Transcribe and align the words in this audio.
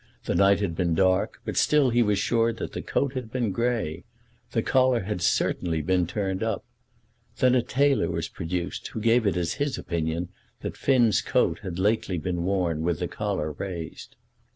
The 0.25 0.33
night 0.33 0.61
had 0.61 0.75
been 0.75 0.95
dark, 0.95 1.41
but 1.45 1.55
still 1.55 1.91
he 1.91 2.01
was 2.01 2.17
sure 2.17 2.51
that 2.53 2.71
the 2.73 2.81
coat 2.81 3.13
had 3.13 3.31
been 3.31 3.51
grey. 3.51 4.03
The 4.51 4.63
collar 4.63 5.01
had 5.01 5.21
certainly 5.21 5.83
been 5.83 6.07
turned 6.07 6.41
up. 6.41 6.65
Then 7.37 7.53
a 7.53 7.61
tailor 7.61 8.09
was 8.09 8.27
produced 8.27 8.87
who 8.87 8.99
gave 8.99 9.27
it 9.27 9.37
as 9.37 9.53
his 9.61 9.77
opinion 9.77 10.29
that 10.61 10.75
Finn's 10.75 11.21
coat 11.21 11.59
had 11.61 11.75
been 11.75 11.83
lately 11.83 12.17
worn 12.17 12.81
with 12.81 12.97
the 12.97 13.07
collar 13.07 13.51
raised. 13.51 14.15